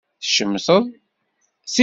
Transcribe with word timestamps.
Tcemteḍ 0.23 0.85